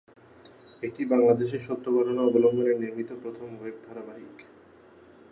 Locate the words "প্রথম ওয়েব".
3.23-3.75